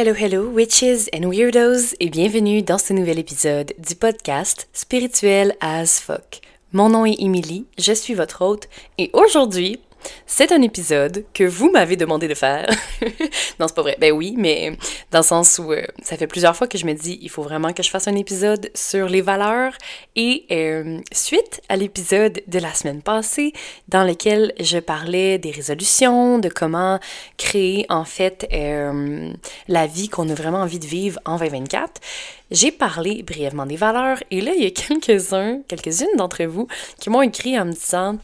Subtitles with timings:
[0.00, 5.98] Hello, hello, witches and weirdos, et bienvenue dans ce nouvel épisode du podcast Spirituel as
[5.98, 6.40] fuck.
[6.72, 9.80] Mon nom est Emily, je suis votre hôte, et aujourd'hui,
[10.26, 12.68] c'est un épisode que vous m'avez demandé de faire.
[13.58, 13.96] non, c'est pas vrai.
[14.00, 14.76] Ben oui, mais
[15.10, 17.42] dans le sens où euh, ça fait plusieurs fois que je me dis, il faut
[17.42, 19.72] vraiment que je fasse un épisode sur les valeurs.
[20.16, 23.52] Et euh, suite à l'épisode de la semaine passée,
[23.88, 26.98] dans lequel je parlais des résolutions, de comment
[27.36, 29.32] créer en fait euh,
[29.68, 32.00] la vie qu'on a vraiment envie de vivre en 2024,
[32.50, 34.22] j'ai parlé brièvement des valeurs.
[34.30, 36.66] Et là, il y a quelques-uns, quelques-unes d'entre vous
[36.98, 38.18] qui m'ont écrit en me disant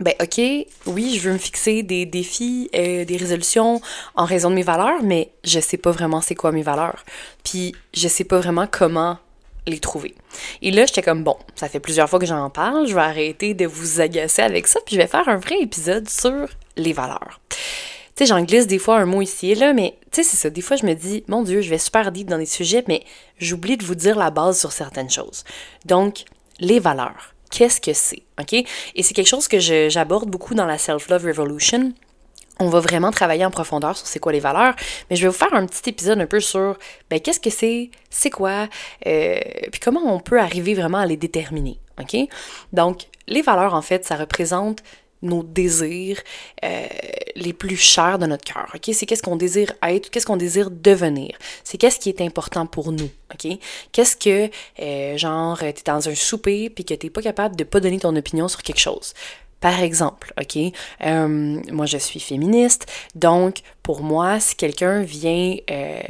[0.00, 0.40] ben ok,
[0.86, 3.80] oui, je veux me fixer des défis, euh, des résolutions
[4.14, 7.04] en raison de mes valeurs, mais je sais pas vraiment c'est quoi mes valeurs.
[7.44, 9.18] Puis je sais pas vraiment comment
[9.66, 10.14] les trouver.
[10.62, 13.54] Et là, j'étais comme bon, ça fait plusieurs fois que j'en parle, je vais arrêter
[13.54, 17.40] de vous agacer avec ça, puis je vais faire un vrai épisode sur les valeurs.
[17.48, 20.36] Tu sais, j'en glisse des fois un mot ici et là, mais tu sais, c'est
[20.36, 20.50] ça.
[20.50, 23.02] Des fois, je me dis, mon Dieu, je vais super deep dans des sujets, mais
[23.38, 25.44] j'oublie de vous dire la base sur certaines choses.
[25.84, 26.24] Donc,
[26.58, 28.52] les valeurs qu'est-ce que c'est, OK?
[28.52, 31.92] Et c'est quelque chose que j'aborde beaucoup dans la Self-Love Revolution.
[32.58, 34.74] On va vraiment travailler en profondeur sur c'est quoi les valeurs,
[35.10, 36.78] mais je vais vous faire un petit épisode un peu sur
[37.10, 38.68] ben, qu'est-ce que c'est, c'est quoi,
[39.06, 39.38] euh,
[39.70, 42.16] puis comment on peut arriver vraiment à les déterminer, OK?
[42.72, 44.82] Donc, les valeurs, en fait, ça représente
[45.22, 46.20] nos désirs
[46.64, 46.86] euh,
[47.34, 48.70] les plus chers de notre cœur.
[48.74, 51.36] Ok, c'est qu'est-ce qu'on désire être, qu'est-ce qu'on désire devenir?
[51.64, 53.10] C'est qu'est-ce qui est important pour nous.
[53.32, 53.58] Ok,
[53.92, 54.50] qu'est-ce que
[54.80, 58.14] euh, genre t'es dans un souper puis que t'es pas capable de pas donner ton
[58.14, 59.14] opinion sur quelque chose.
[59.60, 60.58] Par exemple, OK,
[61.04, 66.00] euh, moi je suis féministe, donc pour moi, si quelqu'un vient euh,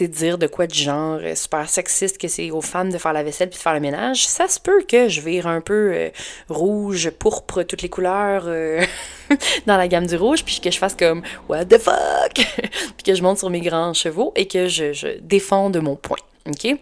[0.00, 3.22] dire de quoi de genre euh, super sexiste que c'est aux femmes de faire la
[3.22, 6.10] vaisselle puis de faire le ménage, ça se peut que je vire un peu euh,
[6.48, 8.44] rouge, pourpre, toutes les couleurs
[9.66, 12.34] dans la gamme du rouge, puis que je fasse comme What the fuck?
[12.34, 16.18] puis que je monte sur mes grands chevaux et que je, je défends mon point.
[16.46, 16.78] OK?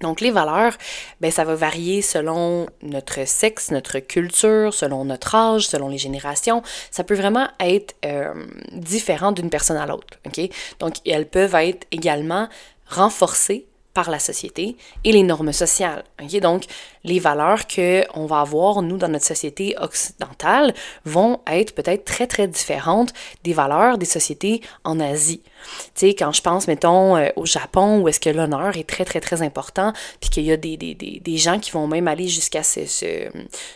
[0.00, 0.74] Donc les valeurs,
[1.20, 6.62] ben ça va varier selon notre sexe, notre culture, selon notre âge, selon les générations.
[6.90, 8.34] Ça peut vraiment être euh,
[8.72, 10.18] différent d'une personne à l'autre.
[10.26, 10.40] Ok?
[10.78, 12.48] Donc elles peuvent être également
[12.86, 16.04] renforcées par la société et les normes sociales.
[16.40, 16.64] Donc,
[17.04, 22.46] les valeurs qu'on va avoir, nous, dans notre société occidentale, vont être peut-être très, très
[22.46, 23.12] différentes
[23.44, 25.42] des valeurs des sociétés en Asie.
[25.42, 29.04] Tu sais, quand je pense, mettons, euh, au Japon, où est-ce que l'honneur est très,
[29.04, 32.08] très, très important, puis qu'il y a des, des, des, des, gens qui vont même
[32.08, 33.28] aller jusqu'à se, se,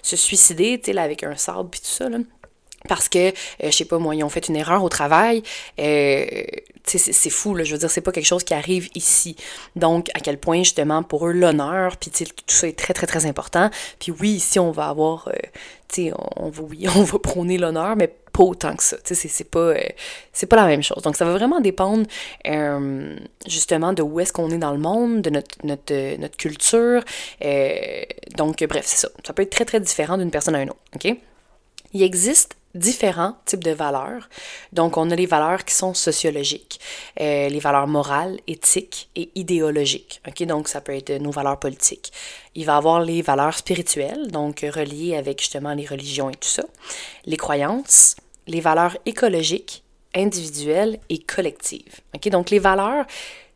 [0.02, 2.18] se, suicider, tu sais, avec un sabre, puis tout ça, là
[2.88, 5.42] parce que, euh, je sais pas moi, ils ont fait une erreur au travail,
[5.78, 6.24] euh,
[6.84, 9.36] c'est fou, là, je veux dire, c'est pas quelque chose qui arrive ici.
[9.76, 13.26] Donc, à quel point, justement, pour eux, l'honneur, puis tout ça est très, très, très
[13.26, 13.70] important.
[13.98, 15.32] Puis oui, ici, on va avoir, euh,
[15.88, 18.96] tu sais, on, va, oui, on va prôner l'honneur, mais pas autant que ça.
[19.04, 21.02] Tu sais, c'est pas, euh, pas la même chose.
[21.02, 22.06] Donc, ça va vraiment dépendre,
[22.46, 23.16] euh,
[23.46, 27.04] justement, de où est-ce qu'on est dans le monde, de notre, notre, notre culture.
[28.36, 29.08] donc, bref, c'est ça.
[29.24, 31.16] Ça peut être très, très différent d'une personne à une autre, OK?
[31.92, 34.28] Il existe différents types de valeurs.
[34.72, 36.80] Donc, on a les valeurs qui sont sociologiques,
[37.20, 40.20] euh, les valeurs morales, éthiques et idéologiques.
[40.26, 42.12] Ok, donc ça peut être nos valeurs politiques.
[42.54, 46.64] Il va avoir les valeurs spirituelles, donc reliées avec justement les religions et tout ça,
[47.26, 48.16] les croyances,
[48.46, 52.00] les valeurs écologiques, individuelles et collectives.
[52.14, 53.06] Ok, donc les valeurs,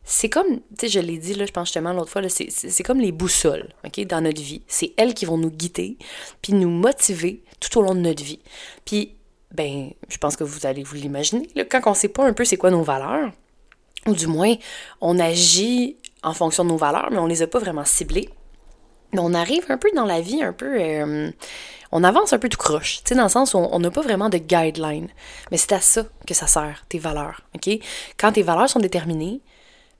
[0.09, 3.01] c'est comme, tu sais, je l'ai dit, là, je pense justement l'autre fois, c'est comme
[3.01, 4.61] les boussoles, OK, dans notre vie.
[4.65, 5.97] C'est elles qui vont nous guider,
[6.41, 8.39] puis nous motiver tout au long de notre vie.
[8.85, 9.15] Puis,
[9.53, 12.55] ben, je pense que vous allez vous l'imaginer, quand on sait pas un peu c'est
[12.55, 13.33] quoi nos valeurs,
[14.05, 14.55] ou du moins,
[15.01, 18.29] on agit en fonction de nos valeurs, mais on les a pas vraiment ciblées,
[19.11, 20.79] mais on arrive un peu dans la vie, un peu...
[20.79, 21.31] Euh,
[21.91, 24.01] on avance un peu tout croche, tu sais, dans le sens où on n'a pas
[24.01, 25.09] vraiment de guideline.
[25.51, 27.69] Mais c'est à ça que ça sert, tes valeurs, OK?
[28.17, 29.41] Quand tes valeurs sont déterminées,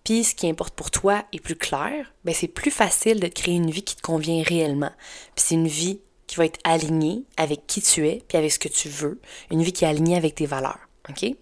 [0.07, 3.55] puis ce qui importe pour toi est plus clair, ben c'est plus facile de créer
[3.55, 4.91] une vie qui te convient réellement.
[5.35, 8.57] Puis c'est une vie qui va être alignée avec qui tu es, puis avec ce
[8.57, 9.19] que tu veux,
[9.51, 10.79] une vie qui est alignée avec tes valeurs.
[11.09, 11.35] OK?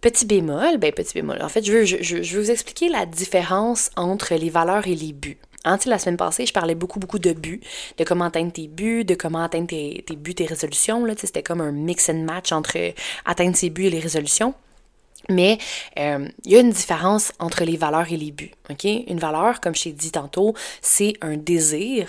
[0.00, 1.40] Petit bémol, ben petit bémol.
[1.40, 5.12] En fait, je veux, je, veux vous expliquer la différence entre les valeurs et les
[5.12, 5.38] buts.
[5.64, 7.60] Hein, la semaine passée, je parlais beaucoup, beaucoup de buts,
[7.96, 11.06] de comment atteindre tes buts, de comment atteindre tes, buts, tes résolutions.
[11.16, 12.92] C'était comme un mix and match entre
[13.24, 14.52] atteindre ses buts et les résolutions.
[15.28, 15.58] Mais
[15.98, 18.52] euh, il y a une différence entre les valeurs et les buts.
[18.70, 18.84] ok?
[18.84, 22.08] Une valeur, comme je t'ai dit tantôt, c'est un désir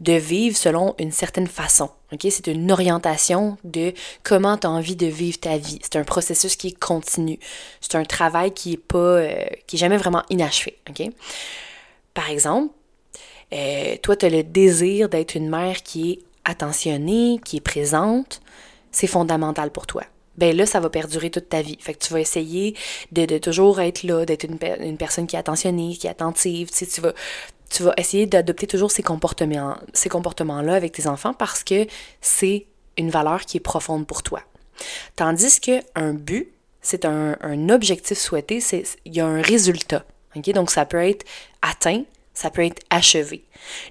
[0.00, 1.90] de vivre selon une certaine façon.
[2.12, 2.26] ok?
[2.30, 5.78] C'est une orientation de comment tu as envie de vivre ta vie.
[5.82, 7.38] C'est un processus qui est continu.
[7.80, 10.76] C'est un travail qui est pas euh, qui est jamais vraiment inachevé.
[10.90, 11.10] ok?
[12.12, 12.74] Par exemple,
[13.52, 18.40] euh, toi, tu as le désir d'être une mère qui est attentionnée, qui est présente.
[18.90, 20.02] C'est fondamental pour toi
[20.38, 21.76] ben là, ça va perdurer toute ta vie.
[21.80, 22.74] Fait que tu vas essayer
[23.12, 26.76] de, toujours être là, d'être une, une, personne qui est attentionnée, qui est attentive, tu
[26.76, 27.12] sais, tu vas,
[27.68, 31.86] tu vas essayer d'adopter toujours ces comportements, ces comportements-là avec tes enfants parce que
[32.20, 34.40] c'est une valeur qui est profonde pour toi.
[35.16, 38.62] Tandis qu'un but, c'est un, un, objectif souhaité,
[39.04, 40.04] il y a un résultat.
[40.36, 40.50] ok?
[40.52, 41.26] Donc ça peut être
[41.62, 43.44] atteint, ça peut être achevé.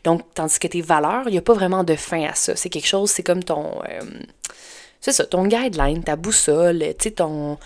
[0.06, 2.56] Donc, tandis que tes valeurs, il n'y a pas vraiment de fin à ça.
[2.56, 3.82] C'est quelque chose, c'est comme ton.
[3.90, 4.00] Euh,
[5.02, 7.58] c'est ça, ton guideline, ta boussole, tu sais, ton.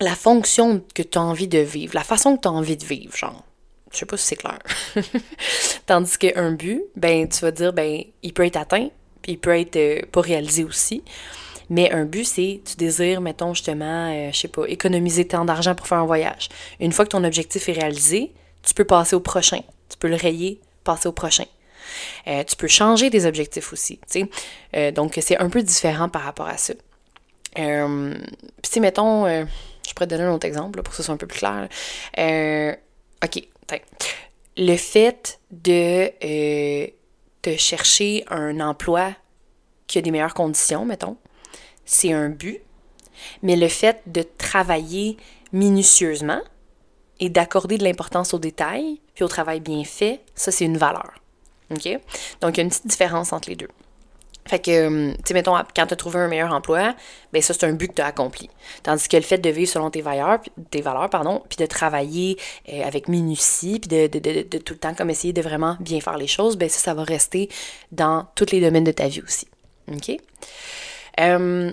[0.00, 2.84] La fonction que tu as envie de vivre, la façon que tu as envie de
[2.84, 3.44] vivre, genre.
[3.92, 4.58] Je sais pas si c'est clair.
[5.86, 8.88] Tandis qu'un but, ben, tu vas dire, ben, il peut être atteint,
[9.22, 11.04] puis il peut être euh, pas réalisé aussi.
[11.70, 15.74] Mais un but, c'est, tu désires, mettons, justement, euh, je sais pas, économiser tant d'argent
[15.74, 16.48] pour faire un voyage.
[16.80, 18.32] Une fois que ton objectif est réalisé,
[18.62, 19.60] tu peux passer au prochain.
[19.88, 21.44] Tu peux le rayer, passer au prochain.
[22.26, 24.00] Euh, tu peux changer des objectifs aussi.
[24.74, 26.74] Euh, donc, c'est un peu différent par rapport à ça.
[27.58, 28.14] Euh,
[28.62, 29.44] Puis, si, mettons, euh,
[29.86, 31.68] je pourrais te donner un autre exemple pour que ce soit un peu plus clair.
[33.24, 33.42] OK.
[34.56, 36.10] Le fait de
[37.42, 39.12] te chercher un emploi
[39.86, 41.16] qui a des meilleures conditions, mettons,
[41.84, 42.60] c'est un but.
[43.42, 45.16] Mais le fait de travailler
[45.52, 46.40] minutieusement,
[47.20, 51.14] et d'accorder de l'importance aux détails, puis au travail bien fait, ça, c'est une valeur.
[52.40, 53.68] Donc, il y a une petite différence entre les deux.
[54.46, 56.94] Fait que, hum, tu sais, mettons, quand tu as trouvé un meilleur emploi,
[57.32, 58.50] ben ça, c'est un but que tu as accompli.
[58.82, 60.40] Tandis que le fait de vivre selon tes valeurs,
[60.70, 62.36] tes valeurs pardon, puis de travailler
[62.68, 66.26] euh, avec minutie, puis de, tout le temps comme essayer de vraiment bien faire les
[66.26, 67.48] choses, ben ça, ça va rester
[67.90, 69.48] dans tous les domaines de ta vie aussi.
[69.90, 70.18] OK?
[71.18, 71.72] Hum,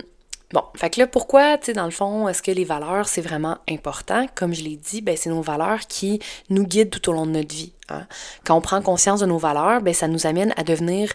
[0.52, 3.22] Bon, fait que là, pourquoi, tu sais, dans le fond, est-ce que les valeurs, c'est
[3.22, 4.26] vraiment important?
[4.34, 6.20] Comme je l'ai dit, ben, c'est nos valeurs qui
[6.50, 7.72] nous guident tout au long de notre vie.
[7.88, 8.06] Hein.
[8.44, 11.12] Quand on prend conscience de nos valeurs, ben, ça nous amène à devenir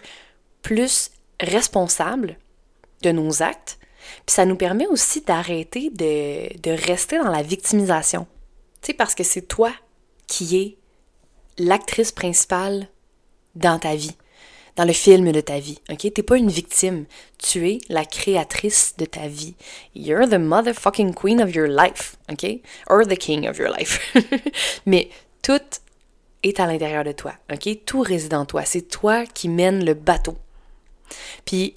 [0.62, 2.36] plus responsables
[3.02, 3.78] de nos actes,
[4.26, 8.26] puis ça nous permet aussi d'arrêter de, de rester dans la victimisation.
[8.82, 9.72] Tu sais, parce que c'est toi
[10.26, 10.78] qui es
[11.58, 12.88] l'actrice principale
[13.54, 14.16] dans ta vie
[14.78, 15.80] dans le film de ta vie.
[15.90, 16.06] OK?
[16.14, 17.04] T'es pas une victime.
[17.36, 19.56] Tu es la créatrice de ta vie.
[19.96, 22.16] You're the motherfucking queen of your life.
[22.30, 22.60] OK?
[22.86, 24.14] Or the king of your life.
[24.86, 25.08] Mais
[25.42, 25.60] tout
[26.44, 27.32] est à l'intérieur de toi.
[27.52, 27.84] OK?
[27.86, 28.64] Tout réside en toi.
[28.64, 30.38] C'est toi qui mène le bateau.
[31.44, 31.74] Puis,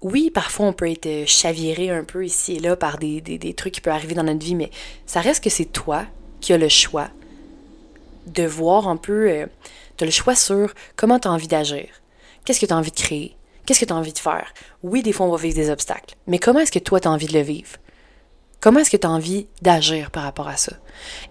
[0.00, 3.74] oui, parfois on peut être chaviré un peu ici et là par des, des trucs
[3.74, 4.70] qui peuvent arriver dans notre vie, mais
[5.06, 6.06] ça reste que c'est toi
[6.40, 7.08] qui as le choix
[8.26, 9.46] de voir un peu, euh,
[9.96, 12.01] tu as le choix sur comment tu as envie d'agir.
[12.44, 13.36] Qu'est-ce que tu as envie de créer?
[13.64, 14.52] Qu'est-ce que tu as envie de faire?
[14.82, 17.10] Oui, des fois, on va vivre des obstacles, mais comment est-ce que toi, tu as
[17.10, 17.76] envie de le vivre?
[18.60, 20.72] Comment est-ce que tu as envie d'agir par rapport à ça?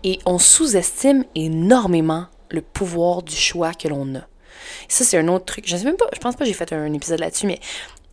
[0.04, 4.28] Et on sous-estime énormément le pouvoir du choix que l'on a.
[4.90, 5.66] ça, c'est un autre truc.
[5.68, 7.60] Je sais même pas, je pense pas que j'ai fait un épisode là-dessus, mais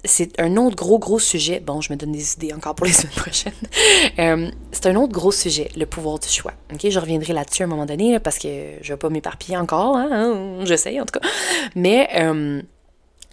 [0.04, 1.60] c'est un autre gros, gros sujet.
[1.60, 3.52] Bon, je me donne des idées encore pour les semaines prochaines.
[4.18, 6.52] Euh, c'est un autre gros sujet, le pouvoir du choix.
[6.72, 6.88] OK?
[6.88, 8.48] Je reviendrai là-dessus à un moment donné, parce que
[8.80, 9.96] je vais pas m'éparpiller encore.
[9.96, 10.08] Hein?
[10.12, 11.28] hein j'essaye, en tout cas.
[11.74, 12.62] Mais euh,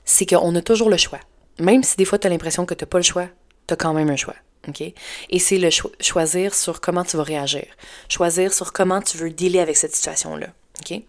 [0.05, 1.19] c'est qu'on a toujours le choix.
[1.59, 3.27] Même si des fois tu as l'impression que tu n'as pas le choix,
[3.67, 4.35] tu as quand même un choix.
[4.67, 4.81] OK?
[4.81, 5.69] Et c'est le
[5.99, 7.65] choisir sur comment tu vas réagir.
[8.09, 10.47] Choisir sur comment tu veux dealer avec cette situation-là.
[10.81, 11.01] OK?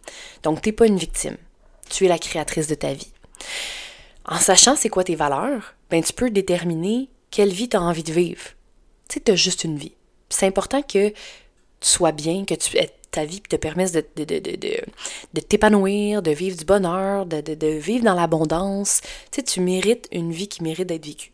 [0.42, 1.36] Donc, tu n'es pas une victime.
[1.88, 3.12] Tu es la créatrice de ta vie.
[4.24, 8.02] En sachant c'est quoi tes valeurs, ben, tu peux déterminer quelle vie tu as envie
[8.02, 8.42] de vivre.
[9.08, 9.94] Tu sais, tu as juste une vie.
[10.28, 11.14] C'est important que tu
[11.80, 12.76] sois bien, que tu
[13.16, 19.00] ta vie te permette de, de, t'épanouir, de vivre du bonheur, de, vivre dans l'abondance.
[19.30, 21.32] Tu sais, tu mérites une vie qui mérite d'être vécue.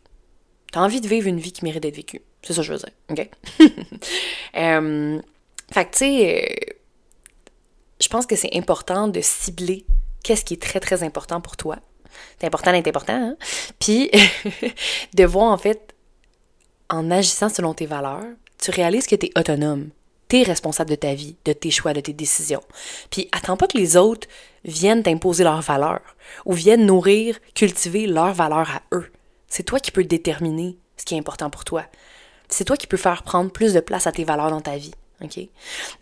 [0.71, 2.21] Tu as envie de vivre une vie qui mérite d'être vécue.
[2.41, 2.89] C'est ça que je veux dire.
[3.09, 3.29] OK?
[4.55, 5.21] euh,
[5.73, 6.55] fait que, tu sais,
[7.99, 9.85] je pense que c'est important de cibler
[10.23, 11.79] qu'est-ce qui est très, très important pour toi.
[12.39, 13.35] C'est important d'être important, hein?
[13.77, 14.09] Puis,
[15.13, 15.93] de voir, en fait,
[16.89, 18.23] en agissant selon tes valeurs,
[18.57, 19.89] tu réalises que tu es autonome
[20.41, 22.63] responsable de ta vie, de tes choix, de tes décisions.
[23.11, 24.27] Puis attends pas que les autres
[24.65, 29.11] viennent t'imposer leurs valeurs ou viennent nourrir, cultiver leurs valeurs à eux.
[29.47, 31.83] C'est toi qui peux déterminer ce qui est important pour toi.
[32.49, 34.93] C'est toi qui peux faire prendre plus de place à tes valeurs dans ta vie.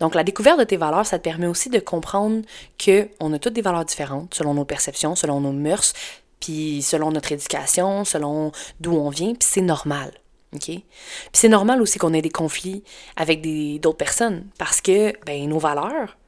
[0.00, 2.42] Donc, la découverte de tes valeurs, ça te permet aussi de comprendre
[2.82, 5.92] qu'on a toutes des valeurs différentes selon nos perceptions, selon nos mœurs,
[6.40, 10.10] puis selon notre éducation, selon d'où on vient, puis c'est normal.
[10.54, 10.66] OK?
[10.66, 10.84] Puis
[11.32, 12.82] c'est normal aussi qu'on ait des conflits
[13.16, 13.42] avec
[13.80, 16.18] d'autres personnes parce que ben, nos valeurs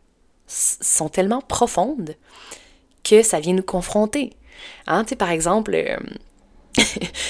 [0.46, 2.16] sont tellement profondes
[3.02, 4.30] que ça vient nous confronter.
[4.86, 5.04] Hein?
[5.04, 5.98] Tu sais, par exemple, euh,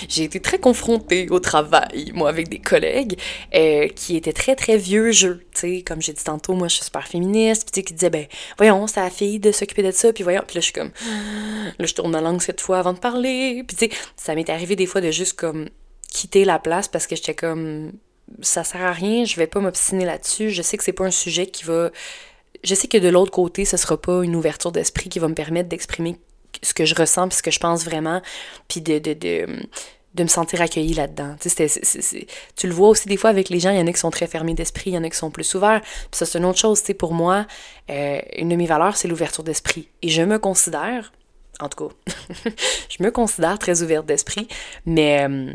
[0.09, 3.19] j'ai été très confrontée au travail, moi, avec des collègues
[3.55, 5.45] euh, qui étaient très, très vieux jeux.
[5.55, 8.27] Tu sais, comme j'ai dit tantôt, moi, je suis super féministe, puis qui disaient, ben,
[8.57, 10.91] voyons, c'est la fille de s'occuper de ça, puis voyons, puis là, je suis comme,
[11.79, 14.49] là, je tourne la langue cette fois avant de parler, puis tu sais, ça m'est
[14.49, 15.69] arrivé des fois de juste comme
[16.14, 17.92] quitté la place parce que j'étais comme
[18.40, 20.50] ça sert à rien, je vais pas m'obstiner là-dessus.
[20.50, 21.90] Je sais que c'est pas un sujet qui va.
[22.62, 25.35] Je sais que de l'autre côté, ce sera pas une ouverture d'esprit qui va me
[25.35, 26.16] permettre d'exprimer
[26.62, 28.23] ce que je ressens, puis ce que je pense vraiment,
[28.68, 29.47] puis de, de, de,
[30.14, 31.37] de me sentir accueillie là-dedans.
[31.40, 33.92] Tu, sais, tu le vois aussi des fois avec les gens, il y en a
[33.92, 35.83] qui sont très fermés d'esprit, il y en a qui sont plus ouverts.
[35.83, 36.80] Puis ça, c'est une autre chose.
[36.80, 37.47] Tu sais, pour moi,
[37.90, 39.88] euh, une de mes valeurs, c'est l'ouverture d'esprit.
[40.00, 41.12] Et je me considère,
[41.61, 41.94] en tout cas,
[42.88, 44.49] je me considère très ouverte d'esprit,
[44.87, 45.26] mais...
[45.28, 45.52] Euh,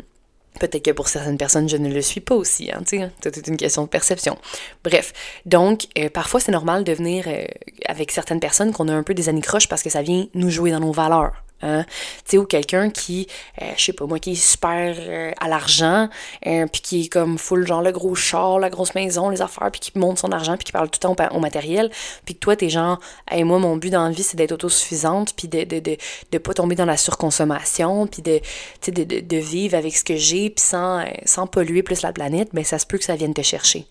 [0.58, 2.70] Peut-être que pour certaines personnes, je ne le suis pas aussi.
[2.70, 4.36] Hein, c'est une question de perception.
[4.84, 5.12] Bref,
[5.46, 7.44] donc, euh, parfois, c'est normal de venir euh,
[7.86, 10.70] avec certaines personnes qu'on a un peu des anicroches parce que ça vient nous jouer
[10.70, 11.32] dans nos valeurs.
[11.62, 11.84] Hein?
[12.24, 13.26] Tu sais, ou quelqu'un qui,
[13.60, 16.08] euh, je sais pas moi, qui est super euh, à l'argent,
[16.46, 19.70] euh, puis qui est comme full, genre le gros char, la grosse maison, les affaires,
[19.70, 21.90] puis qui monte son argent, puis qui parle tout le temps au, matériel,
[22.24, 22.98] puis que toi, t'es genre,
[23.30, 25.96] hey, moi, mon but dans la vie, c'est d'être autosuffisante, puis de, de, de,
[26.32, 31.04] de, pas tomber dans la surconsommation, puis de, vivre avec ce que j'ai, puis sans,
[31.24, 33.86] sans polluer plus la planète, mais ben, ça se peut que ça vienne te chercher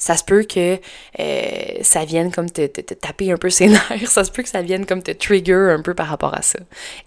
[0.00, 0.80] ça se peut que
[1.20, 4.62] euh, ça vienne comme te, taper un peu ses nerfs, ça se peut que ça
[4.62, 6.58] vienne comme te trigger un peu par rapport à ça.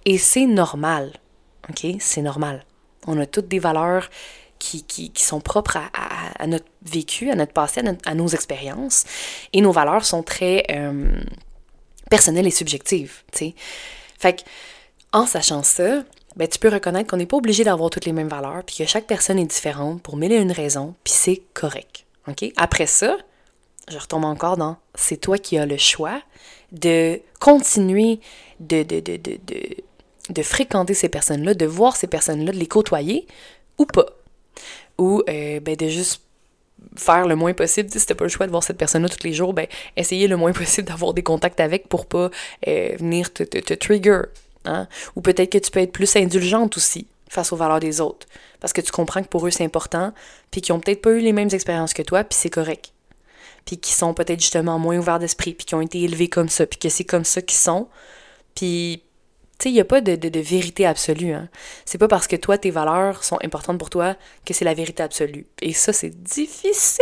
[0.06, 1.12] Et c'est normal,
[1.70, 1.98] ok?
[2.00, 2.64] C'est normal.
[3.06, 4.10] On a toutes des valeurs
[4.60, 9.04] qui, qui, qui sont propres à, notre vécu, à notre passé, à, nos expériences.
[9.52, 11.20] Et nos valeurs sont très euh,
[12.10, 13.52] personnelles et subjectives, tu.
[14.18, 14.42] Fait que,
[15.12, 16.04] en sachant ça,
[16.38, 18.86] ben, tu peux reconnaître qu'on n'est pas obligé d'avoir toutes les mêmes valeurs, puis que
[18.86, 22.06] chaque personne est différente pour mille et une raisons, puis c'est correct.
[22.58, 23.18] Après ça,
[23.90, 26.22] je retombe encore dans c'est toi qui as le choix
[26.72, 28.20] de continuer
[28.60, 29.38] de, de, de, de,
[30.30, 33.28] de fréquenter ces personnes-là, de voir ces personnes-là, de les côtoyer
[33.78, 34.06] ou pas.
[34.98, 36.22] Ou euh, ben, de juste
[36.96, 37.90] faire le moins possible.
[37.92, 40.38] Si t'as pas le choix de voir cette personne-là tous les jours, ben essayer le
[40.38, 42.30] moins possible d'avoir des contacts avec pour pas
[42.68, 44.22] euh, venir te, te, te trigger.
[44.66, 44.88] Hein?
[45.16, 48.28] Ou peut-être que tu peux être plus indulgente aussi face aux valeurs des autres.
[48.60, 50.14] Parce que tu comprends que pour eux, c'est important,
[50.52, 52.94] puis qu'ils ont peut-être pas eu les mêmes expériences que toi, puis c'est correct.
[53.66, 56.66] Puis qui sont peut-être justement moins ouverts d'esprit, puis qui ont été élevés comme ça,
[56.66, 57.88] puis que c'est comme ça qu'ils sont.
[58.56, 59.04] Puis,
[59.58, 61.34] tu sais, il n'y a pas de, vérité absolue.
[61.34, 61.50] Hein.
[61.86, 65.02] C'est pas parce que toi, tes valeurs sont importantes pour toi que c'est la vérité
[65.02, 65.48] absolue.
[65.62, 67.02] Et ça, c'est difficile!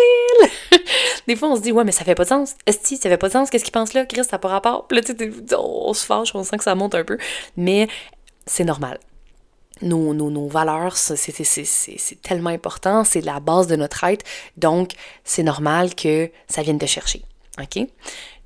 [1.28, 2.56] Des fois, on se dit, ouais, mais ça fait pas de sens.
[2.66, 3.50] Que ça fait pas de sens?
[3.50, 4.06] Qu'est-ce qu'il pense là?
[4.06, 4.88] Chris, ça n'a pas rapport.
[4.88, 7.18] Puis là, tu sais, on se fâche, on sent que ça monte un peu.
[7.58, 7.88] Mais
[8.46, 9.00] c'est normal
[9.82, 14.26] nos, valeurs, c'est tellement important, c'est la base de notre être,
[14.58, 17.22] donc c'est normal que ça vienne te chercher.
[17.60, 17.88] OK?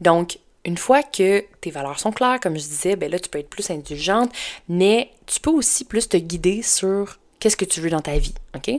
[0.02, 3.40] Donc, une fois que tes valeurs sont claires, comme je disais, ben là, tu peux
[3.40, 4.32] être plus indulgente,
[4.68, 8.34] mais tu peux aussi plus te guider sur qu'est-ce que tu veux dans ta vie.
[8.56, 8.72] OK?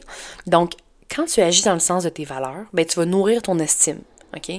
[0.47, 0.73] Donc,
[1.15, 4.01] quand tu agis dans le sens de tes valeurs, ben, tu vas nourrir ton estime.
[4.37, 4.51] OK?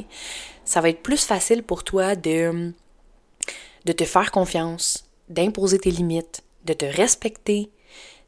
[0.64, 2.74] Ça va être plus facile pour toi de,
[3.86, 7.70] de te faire confiance, d'imposer tes limites, de te respecter,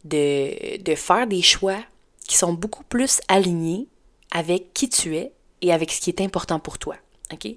[0.03, 1.79] de, faire des choix
[2.27, 3.87] qui sont beaucoup plus alignés
[4.31, 6.95] avec qui tu es et avec ce qui est important pour toi.
[7.33, 7.47] OK?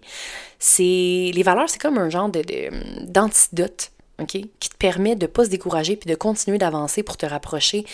[0.58, 2.42] C'est, les valeurs, c'est comme un genre de,
[3.04, 4.38] d'antidote, OK?
[4.58, 7.84] Qui te permet de ne pas se décourager puis de continuer d'avancer pour te rapprocher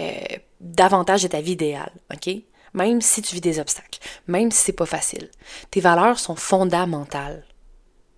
[0.00, 0.12] euh,
[0.60, 1.92] davantage de ta vie idéale.
[2.12, 2.30] OK?
[2.74, 5.30] Même si tu vis des obstacles, même si c'est pas facile.
[5.70, 7.44] Tes valeurs sont fondamentales.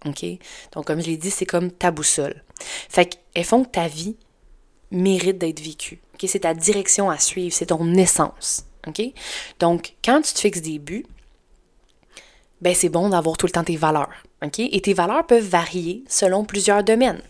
[0.06, 0.24] OK?
[0.72, 2.42] Donc, comme je l'ai dit, c'est comme ta boussole.
[2.88, 4.16] Fait qu'elles font que ta vie
[4.90, 6.00] mérite d'être vécu.
[6.26, 8.66] C'est ta direction à suivre, c'est ton essence.
[9.58, 11.06] Donc, quand tu te fixes des buts,
[12.60, 14.22] ben c'est bon d'avoir tout le temps tes valeurs.
[14.58, 17.22] Et tes valeurs peuvent varier selon plusieurs domaines.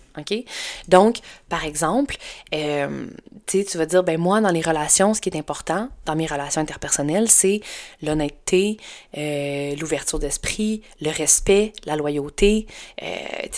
[0.89, 2.17] Donc, par exemple,
[2.55, 3.07] euh,
[3.47, 6.61] tu vas dire, ben moi, dans les relations, ce qui est important, dans mes relations
[6.61, 7.61] interpersonnelles, c'est
[8.03, 8.77] l'honnêteté,
[9.17, 12.67] euh, l'ouverture d'esprit, le respect, la loyauté,
[13.03, 13.07] euh,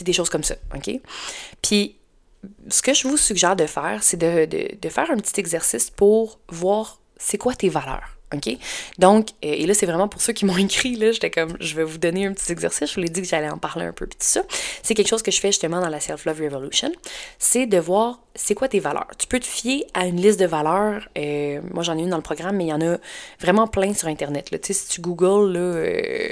[0.00, 0.54] des choses comme ça.
[0.74, 1.00] OK?
[1.62, 1.96] Puis,
[2.68, 7.00] ce que je vous suggère de faire, c'est de, faire un petit exercice pour voir
[7.16, 8.16] c'est quoi tes valeurs.
[8.34, 8.56] OK?
[8.98, 11.84] Donc, et là, c'est vraiment pour ceux qui m'ont écrit, là, j'étais comme, je vais
[11.84, 14.06] vous donner un petit exercice, je vous l'ai dit que j'allais en parler un peu,
[14.06, 14.42] puis tout ça.
[14.82, 16.90] C'est quelque chose que je fais justement dans la Self-Love Revolution,
[17.38, 19.08] c'est de voir c'est quoi tes valeurs.
[19.18, 22.16] Tu peux te fier à une liste de valeurs, euh, moi j'en ai une dans
[22.16, 22.96] le programme, mais il y en a
[23.38, 24.48] vraiment plein sur Internet.
[24.50, 25.60] Tu sais, si tu googles, là...
[25.60, 26.30] Euh,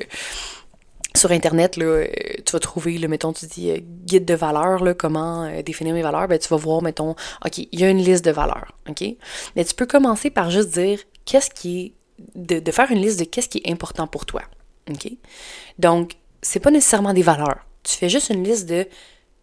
[1.16, 2.06] sur Internet, là, euh,
[2.44, 5.94] tu vas trouver, là, mettons, tu dis euh, guide de valeurs, là, comment euh, définir
[5.94, 7.10] mes valeurs, ben, tu vas voir, mettons,
[7.44, 9.04] OK, il y a une liste de valeurs, OK?
[9.56, 11.92] Mais tu peux commencer par juste dire qu'est-ce qui est,
[12.34, 14.42] de, de, faire une liste de qu'est-ce qui est important pour toi,
[14.88, 15.10] OK?
[15.78, 16.12] Donc,
[16.42, 17.66] c'est pas nécessairement des valeurs.
[17.82, 18.86] Tu fais juste une liste de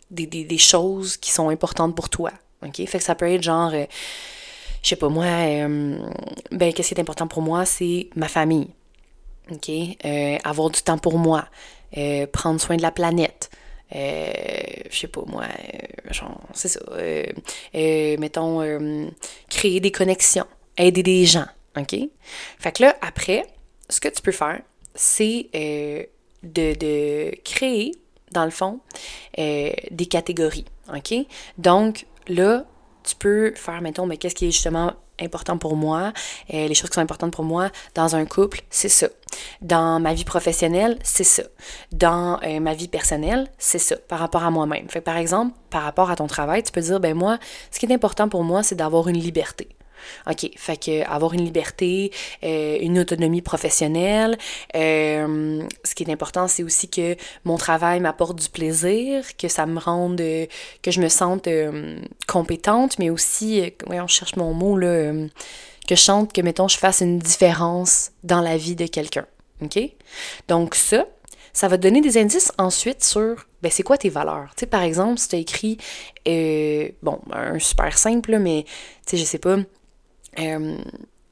[0.09, 2.31] des, des, des choses qui sont importantes pour toi,
[2.65, 2.77] OK?
[2.87, 7.27] Fait que ça peut être genre, je sais pas moi, ben, qu'est-ce qui est important
[7.27, 8.69] pour moi, c'est ma famille,
[9.51, 9.69] OK?
[10.05, 11.47] Euh, avoir du temps pour moi,
[11.97, 13.49] euh, prendre soin de la planète.
[13.95, 14.31] Euh,
[14.89, 15.45] je sais pas moi,
[16.53, 16.79] c'est ça.
[18.19, 19.09] mettons,
[19.49, 20.47] créer des connexions.
[20.77, 21.95] aider des gens, OK?
[22.59, 23.45] Fait que là, après,
[23.89, 24.61] ce que tu peux faire,
[24.93, 25.49] c'est
[26.43, 27.91] de, de, créer,
[28.31, 28.81] dans le fond,
[29.37, 31.13] des catégories, OK?
[31.57, 32.65] Donc, là,
[33.03, 36.11] tu peux faire, mettons, mais qu'est-ce qui est justement important pour moi,
[36.49, 39.07] les choses qui sont importantes pour moi dans un couple, c'est ça.
[39.61, 41.43] Dans ma vie professionnelle, c'est ça.
[41.91, 44.89] Dans euh, ma vie personnelle, c'est ça, par rapport à moi-même.
[44.89, 47.37] Fait par exemple, par rapport à ton travail, tu peux dire, ben moi,
[47.71, 49.69] ce qui est important pour moi, c'est d'avoir une liberté.
[50.29, 52.11] OK, fait que avoir une liberté,
[52.43, 54.37] euh, une autonomie professionnelle.
[54.75, 57.15] Euh, ce qui est important, c'est aussi que
[57.45, 61.49] mon travail m'apporte du plaisir, que ça me rende, que je me sente
[62.27, 65.13] compétente, mais aussi, ouais, on cherche mon mot là,
[65.87, 69.25] que je sente que mettons je fasse une différence dans la vie de quelqu'un.
[69.61, 69.79] OK?
[70.47, 71.05] Donc ça,
[71.53, 74.51] ça va te donner des indices ensuite sur ben, c'est quoi tes valeurs?
[74.55, 75.77] Tu sais, par exemple, si tu as écrit,
[77.01, 78.65] bon, un super simple, mais
[79.05, 79.57] tu sais, je sais pas,
[80.39, 80.77] euh,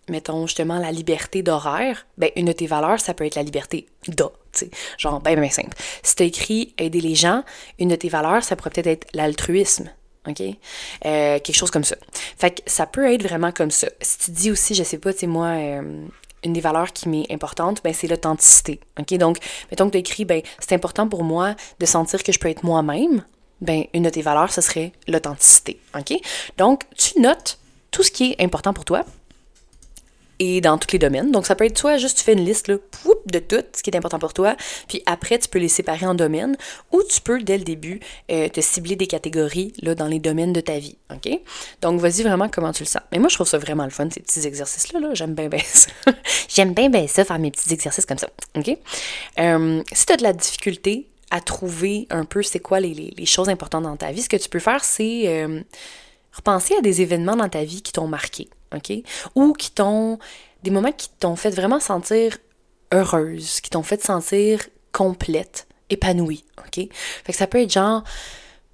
[0.10, 3.88] mettons justement la liberté d'horaire, ben une de tes valeurs, ça peut être la liberté
[4.08, 5.78] d'A, tu sais, genre ben ben simple.
[6.02, 7.44] Si tu écrit aider les gens,
[7.78, 9.92] une de tes valeurs, ça pourrait peut-être être, l'altruisme,
[10.28, 10.42] OK?
[10.42, 11.96] Euh, quelque chose comme ça.
[12.38, 13.88] Fait que ça peut être vraiment comme ça.
[14.02, 16.06] Si tu dis aussi, je sais pas, tu sais, moi, euh,
[16.44, 19.18] une des valeurs qui m'est importante, ben c'est l'authenticité, OK?
[19.18, 19.38] Donc,
[19.72, 22.64] mettons que tu écris, ben c'est important pour moi de sentir que je peux être
[22.64, 23.24] moi-même,
[23.62, 26.14] ben une de tes valeurs, ce serait l'authenticité, OK?
[26.58, 27.58] Donc, tu notes
[27.92, 29.06] tout ce qui est important pour toi
[30.40, 31.32] et dans tous les domaines.
[31.32, 32.76] Donc, ça peut être soit juste tu fais une liste là,
[33.26, 34.56] de tout ce qui est important pour toi,
[34.88, 36.58] puis après, tu peux les séparer en domaines,
[36.92, 38.00] ou tu peux, dès le début,
[38.32, 40.98] euh, te cibler des catégories là, dans les domaines de ta vie.
[41.82, 43.02] Donc, vas-y vraiment comment tu le sens.
[43.12, 45.00] Mais moi, je trouve ça vraiment le fun, ces petits exercices-là.
[45.00, 45.90] -là, J'aime bien, ça.
[46.50, 48.30] J'aime bien, bien ça, faire mes petits exercices comme ça.
[49.40, 53.26] Euh, si tu as de la difficulté à trouver un peu c'est quoi les, les,
[53.26, 55.24] choses importantes dans ta vie, ce que tu peux faire, c'est...
[55.28, 55.62] Euh,
[56.36, 58.94] Repenser à des événements dans ta vie qui t'ont marqué, OK?
[59.36, 60.20] Ou qui t'ont.
[60.64, 62.38] des moments qui t'ont fait vraiment sentir
[62.94, 66.88] heureuse, qui t'ont fait sentir complète, épanouie, OK?
[67.24, 68.04] Fait que ça peut être genre.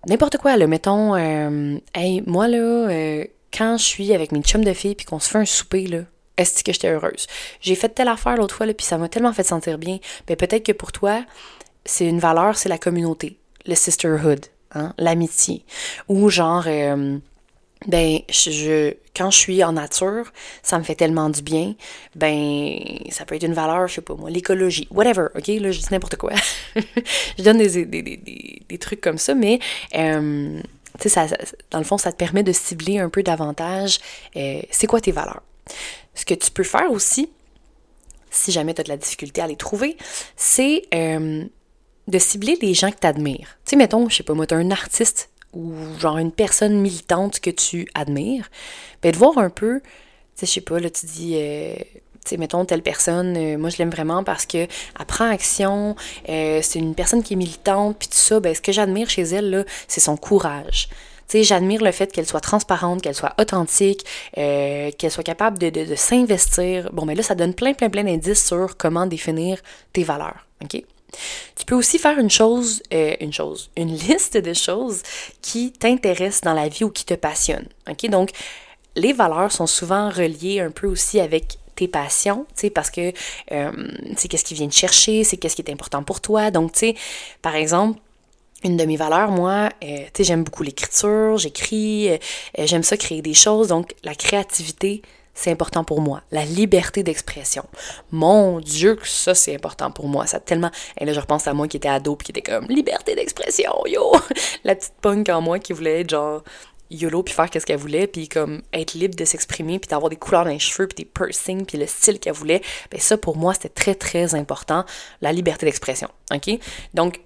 [0.08, 0.65] N'importe quoi, là.
[0.67, 1.77] Mettons, euh,
[2.25, 3.25] moi, là, euh,
[3.56, 5.99] quand je suis avec mes chums de filles puis qu'on se fait un souper, là,
[6.38, 7.27] est-ce que j'étais heureuse?
[7.60, 9.99] J'ai fait telle affaire l'autre fois, là, puis ça m'a tellement fait sentir bien.
[10.27, 11.23] Ben, peut-être que pour toi,
[11.86, 15.65] c'est une valeur, c'est la communauté, le sisterhood, hein, l'amitié.
[16.08, 17.19] Ou genre, euh,
[17.88, 21.74] ben je, quand je suis en nature, ça me fait tellement du bien.
[22.15, 22.78] Ben
[23.10, 25.48] ça peut être une valeur, je sais pas moi, l'écologie, whatever, ok?
[25.48, 26.34] Là je dis n'importe quoi.
[26.76, 29.60] je donne des, des, des, des, trucs comme ça, mais
[29.96, 30.62] euh,
[31.00, 31.28] tu sais ça,
[31.72, 34.00] dans le fond ça te permet de cibler un peu davantage.
[34.36, 35.41] Euh, c'est quoi tes valeurs?
[36.13, 37.32] Ce que tu peux faire aussi,
[38.30, 39.98] si jamais tu as de la difficulté à les trouver,
[40.36, 41.46] c'est euh,
[42.08, 43.58] de cibler les gens que tu admires.
[43.65, 47.39] Tu sais, mettons, je sais pas moi, tu un artiste ou genre une personne militante
[47.39, 48.49] que tu admires,
[49.01, 49.85] ben de voir un peu, tu
[50.35, 53.69] sais, je sais pas, là, tu dis, euh, tu sais, mettons, telle personne, euh, moi
[53.69, 55.95] je l'aime vraiment parce que elle prend action,
[56.29, 59.23] euh, c'est une personne qui est militante, puis tout ça, ben ce que j'admire chez
[59.23, 60.89] elle, là, c'est son courage.
[61.27, 65.69] Tu sais, j'admire le fait qu'elle soit transparente, qu'elle soit authentique, qu'elle soit capable de,
[65.69, 66.91] de, de s'investir.
[66.91, 69.61] Bon, mais là, ça donne plein, plein, plein d'indices sur comment définir
[69.93, 70.83] tes valeurs, OK?
[71.58, 75.04] Tu peux aussi faire une chose, euh, une chose, une liste de choses
[75.41, 77.67] qui t'intéressent dans la vie ou qui te passionnent.
[77.89, 78.32] Ok, donc
[78.95, 83.13] les valeurs sont souvent reliées un peu aussi avec tes passions, tu parce que
[83.52, 83.71] euh,
[84.17, 86.52] c'est qu'est-ce qui vient te chercher, c'est qu'est-ce qui est important pour toi.
[86.52, 86.93] Donc, tu
[87.41, 88.00] par exemple,
[88.63, 92.10] une de mes valeurs, moi, euh, j'aime beaucoup l'écriture, j'écris,
[92.58, 93.69] j'aime ça créer des choses.
[93.69, 95.02] Donc, la créativité,
[95.41, 96.21] c'est important pour moi.
[96.32, 97.63] La liberté d'expression.
[98.12, 100.27] Mon Dieu, que ça, c'est important pour moi.
[100.27, 100.69] Ça tellement.
[100.99, 103.73] Et là, je repense à moi qui était ado puis qui était comme liberté d'expression,
[103.88, 104.12] yo!
[104.63, 106.43] La petite punk en moi qui voulait être genre
[106.91, 110.15] YOLO puis faire qu'est-ce qu'elle voulait puis comme être libre de s'exprimer puis d'avoir des
[110.15, 112.62] couleurs dans les cheveux puis des piercings puis le style qu'elle voulait.
[112.91, 114.86] Ben ça, pour moi, c'était très, très important.
[115.21, 116.10] La liberté d'expression.
[116.32, 116.60] OK?
[116.93, 117.19] Donc,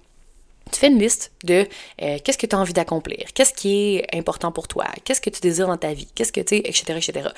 [0.72, 1.66] tu fais une liste de
[2.02, 5.30] euh, qu'est-ce que tu as envie d'accomplir, qu'est-ce qui est important pour toi, qu'est-ce que
[5.30, 7.28] tu désires dans ta vie, qu'est-ce que tu etc., etc.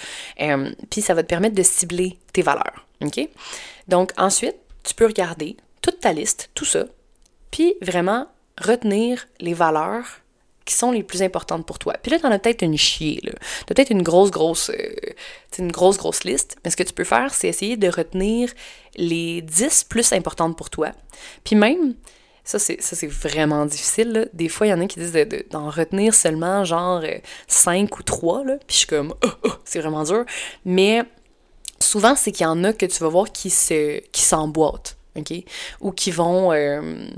[0.40, 2.86] Euh, puis ça va te permettre de cibler tes valeurs.
[3.02, 3.28] OK?
[3.86, 6.84] Donc ensuite, tu peux regarder toute ta liste, tout ça,
[7.50, 8.26] puis vraiment
[8.60, 10.20] retenir les valeurs
[10.64, 11.94] qui sont les plus importantes pour toi.
[12.02, 13.32] Puis là, tu en as peut-être une chier, là.
[13.66, 14.94] Tu as peut-être une grosse, grosse, euh,
[15.58, 16.58] une grosse, grosse liste.
[16.62, 18.52] Mais ce que tu peux faire, c'est essayer de retenir
[18.94, 20.92] les 10 plus importantes pour toi.
[21.42, 21.94] Puis même,
[22.48, 24.30] ça, c'est, ça, c'est vraiment difficile.
[24.32, 25.12] Des fois, il y en a qui disent
[25.50, 27.02] d'en retenir seulement genre
[27.46, 28.56] 5 euh, ou 3, là.
[28.66, 30.24] Puis je suis comme, oh, oh, c'est vraiment dur.
[30.64, 31.02] Mais
[31.78, 35.30] souvent, c'est qu'il y en a que tu vas voir qui, se, qui s'emboîtent, OK?
[35.82, 37.10] Ou qui vont, euh,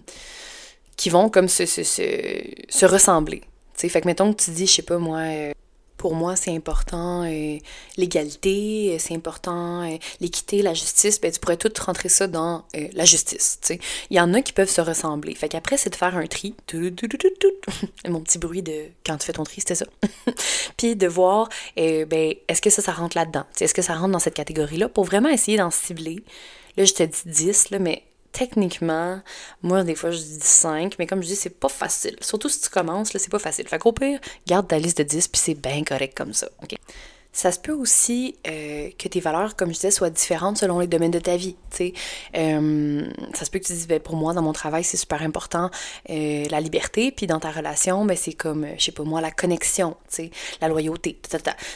[0.97, 3.43] qui vont comme se, se, se, ressembler.
[3.77, 5.53] sais Fait que mettons que tu dis, je sais pas moi, euh,
[6.01, 7.59] pour moi, c'est important euh,
[7.99, 9.87] l'égalité, c'est important
[10.19, 13.81] l'équité, la justice, ben, tu pourrais tout rentrer ça dans la justice, tu sais.
[14.09, 15.35] Il y en a qui peuvent se ressembler.
[15.35, 16.55] Fait qu'après, c'est de faire un tri.
[18.09, 19.85] Mon petit bruit de quand tu fais ton tri, c'était ça.
[20.79, 23.45] Puis de voir, ben, est-ce que ça, ça rentre là-dedans?
[23.61, 24.89] Est-ce que ça rentre dans cette catégorie-là?
[24.89, 26.25] Pour vraiment essayer d'en cibler?
[26.79, 29.21] Là, je te dis 10, là, mais techniquement,
[29.63, 32.17] moi, des fois, je dis 5, mais comme je dis, c'est pas facile.
[32.21, 33.67] Surtout si tu commences, là, c'est pas facile.
[33.69, 36.49] Fait qu'au pire, garde ta liste de 10, puis c'est bien correct comme ça.
[36.63, 36.77] OK?
[37.33, 40.89] Ça se peut aussi euh, que tes valeurs, comme je disais, soient différentes selon les
[40.89, 41.55] domaines de ta vie.
[42.37, 45.23] Euh, ça se peut que tu dises, ben, pour moi, dans mon travail, c'est super
[45.23, 45.71] important
[46.11, 49.31] euh, la liberté, puis dans ta relation, ben, c'est comme, je sais pas moi, la
[49.31, 49.97] connexion,
[50.61, 51.21] la loyauté.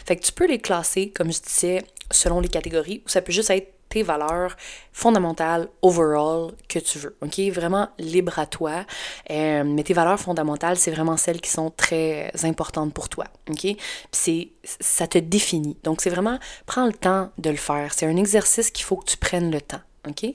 [0.06, 3.32] Fait que tu peux les classer, comme je disais, selon les catégories, ou ça peut
[3.32, 4.56] juste être valeurs
[4.92, 7.16] fondamentales overall que tu veux.
[7.22, 7.38] OK?
[7.52, 8.84] Vraiment libre à toi.
[9.30, 13.26] Euh, mais tes valeurs fondamentales, c'est vraiment celles qui sont très importantes pour toi.
[13.50, 13.66] OK?
[14.10, 15.76] Puis ça te définit.
[15.84, 17.92] Donc, c'est vraiment, prends le temps de le faire.
[17.94, 19.80] C'est un exercice qu'il faut que tu prennes le temps.
[20.08, 20.26] OK?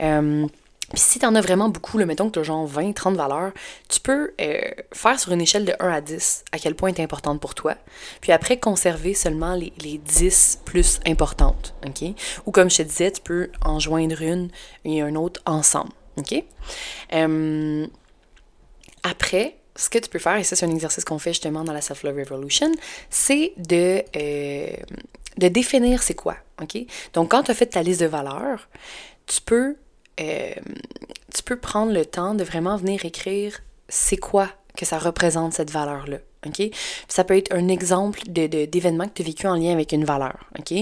[0.00, 0.46] Euh,
[0.90, 3.16] puis si tu en as vraiment beaucoup, là, mettons que tu as genre 20, 30
[3.16, 3.52] valeurs,
[3.88, 4.60] tu peux euh,
[4.92, 7.74] faire sur une échelle de 1 à 10 à quel point est importante pour toi.
[8.20, 11.74] Puis après, conserver seulement les, les 10 plus importantes.
[11.86, 12.08] OK?
[12.46, 14.50] Ou comme je te disais, tu peux en joindre une
[14.84, 15.92] et un autre ensemble.
[16.16, 16.42] OK?
[19.02, 21.72] Après, ce que tu peux faire, et ça c'est un exercice qu'on fait justement dans
[21.72, 22.72] la Self-Love Revolution,
[23.10, 24.76] c'est de, euh,
[25.36, 26.36] définir c'est quoi.
[26.60, 26.78] OK?
[27.14, 28.68] Donc quand tu as fait ta liste de valeurs,
[29.26, 29.76] tu peux
[30.20, 30.52] euh,
[31.34, 35.70] tu peux prendre le temps de vraiment venir écrire c'est quoi que ça représente cette
[35.70, 36.18] valeur-là.
[36.46, 36.70] OK?
[37.08, 40.04] ça peut être un exemple d'événement de, que tu as vécu en lien avec une
[40.04, 40.38] valeur.
[40.58, 40.72] OK?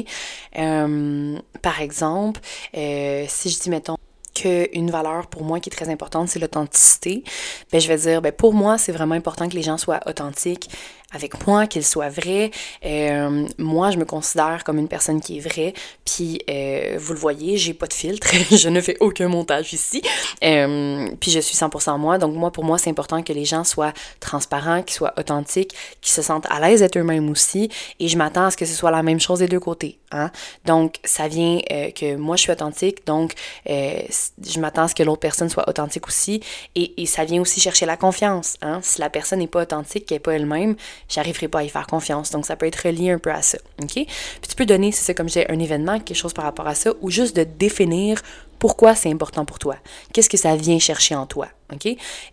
[0.58, 2.40] Euh, par exemple,
[2.76, 3.96] euh, si je dis, mettons,
[4.34, 7.24] qu'une valeur pour moi qui est très importante, c'est l'authenticité,
[7.72, 10.68] ben, je vais dire, ben, pour moi, c'est vraiment important que les gens soient authentiques
[11.12, 12.50] avec moi, qu'il soit vrai.
[12.84, 15.72] Euh, moi, je me considère comme une personne qui est vraie.
[16.04, 18.26] Puis, euh, vous le voyez, j'ai pas de filtre.
[18.54, 20.02] je ne fais aucun montage ici.
[20.42, 22.18] Euh, puis, je suis 100% moi.
[22.18, 26.12] Donc, moi, pour moi, c'est important que les gens soient transparents, qu'ils soient authentiques, qu'ils
[26.12, 27.70] se sentent à l'aise d'être eux-mêmes aussi.
[28.00, 29.98] Et je m'attends à ce que ce soit la même chose des deux côtés.
[30.10, 30.30] Hein?
[30.64, 31.60] Donc, ça vient
[31.94, 33.06] que moi, je suis authentique.
[33.06, 33.34] Donc,
[33.66, 36.40] je m'attends à ce que l'autre personne soit authentique aussi.
[36.74, 38.56] Et, et, ça vient aussi chercher la confiance.
[38.60, 38.80] Hein?
[38.82, 40.76] Si la personne n'est pas authentique, qu'elle n'est pas elle-même,
[41.08, 42.30] j'arriverai pas à y faire confiance.
[42.30, 43.58] Donc, ça peut être relié un peu à ça.
[43.82, 43.92] OK?
[43.94, 44.06] Puis
[44.48, 46.92] tu peux donner, c'est ça, comme j'ai un événement, quelque chose par rapport à ça,
[47.00, 48.22] ou juste de définir
[48.58, 49.76] pourquoi c'est important pour toi.
[50.12, 51.48] Qu'est-ce que ça vient chercher en toi.
[51.72, 51.86] OK?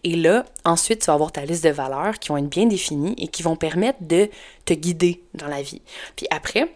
[0.03, 3.15] Et là, ensuite, tu vas avoir ta liste de valeurs qui vont être bien définies
[3.17, 4.29] et qui vont permettre de
[4.65, 5.81] te guider dans la vie.
[6.15, 6.73] Puis après,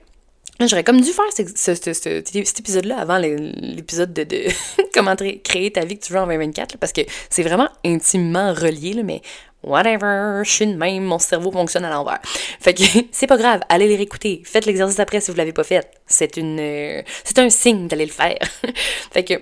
[0.60, 4.26] J'aurais comme dû faire cet épisode-là avant l'épisode de,
[4.94, 9.04] comment créer ta vie que tu veux en 2024, parce que c'est vraiment intimement relié,
[9.04, 9.22] mais
[9.64, 12.20] whatever, je suis de même, mon cerveau fonctionne à l'envers.
[12.60, 14.42] Fait que c'est pas grave, allez les réécouter.
[14.46, 15.88] Faites l'exercice après si vous l'avez pas fait.
[16.08, 18.40] C'est une euh, c'est un signe d'aller le faire.
[19.12, 19.34] fait que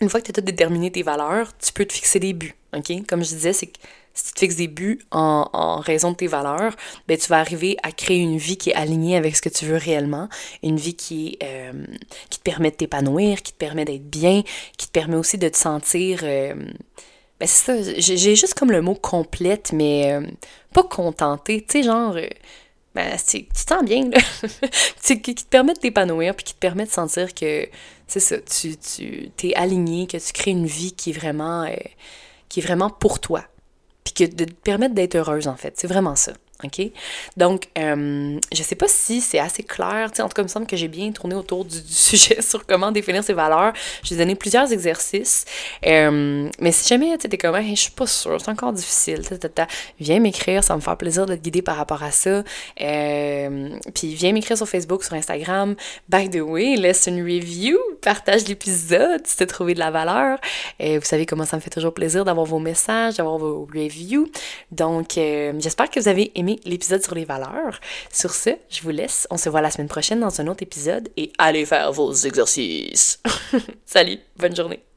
[0.00, 2.54] une fois que tu as déterminé tes valeurs, tu peux te fixer des buts.
[2.74, 3.06] OK?
[3.06, 3.78] Comme je disais, c'est que
[4.18, 6.74] si tu fixes des buts en, raison de tes valeurs,
[7.06, 9.64] ben tu vas arriver à créer une vie qui est alignée avec ce que tu
[9.64, 10.28] veux réellement,
[10.62, 11.72] une vie qui, euh,
[12.28, 14.42] qui te permet de t'épanouir, qui te permet d'être bien,
[14.76, 16.54] qui te permet aussi de te sentir euh,
[17.38, 20.26] ben c'est ça, j'ai juste comme le mot complète, mais euh,
[20.72, 21.60] pas contentée.
[21.60, 22.16] Tu sais, genre,
[22.96, 24.18] ben, tu te sens bien, là.
[25.16, 27.68] qui, te permet de t'épanouir, puis qui te permet de sentir que,
[28.08, 31.70] c'est ça, tu, tu t'es aligné, que tu crées une vie qui est vraiment,
[32.48, 33.44] qui est vraiment pour toi.
[34.18, 35.74] De te permettre d'être heureuse, en fait.
[35.76, 36.32] C'est vraiment ça.
[36.64, 36.90] OK?
[37.36, 40.10] Donc, euh, je sais pas si c'est assez clair.
[40.18, 42.90] en tout cas, il me semble que j'ai bien tourné autour du, sujet sur comment
[42.90, 43.72] définir ses valeurs.
[44.02, 45.44] J'ai donné plusieurs exercices.
[45.86, 49.22] Euh, mais si jamais tu es comme, hey, je suis pas sûre, c'est encore difficile,
[50.00, 52.42] viens m'écrire, ça me faire plaisir de te guider par rapport à ça.
[52.80, 55.76] Euh, puis viens m'écrire sur Facebook, sur Instagram.
[56.08, 60.38] By the way, laisse une review, partage l'épisode si tu as trouvé de la valeur.
[60.80, 64.28] vous savez comment ça me fait toujours plaisir d'avoir vos messages, d'avoir vos reviews.
[64.72, 66.32] Donc, j'espère que vous avez
[66.64, 67.80] l'épisode sur les valeurs.
[68.12, 69.26] Sur ce, je vous laisse.
[69.30, 73.20] On se voit la semaine prochaine dans un autre épisode et allez faire vos exercices.
[73.86, 74.87] Salut, bonne journée.